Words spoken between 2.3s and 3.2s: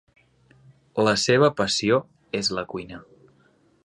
és la cuina.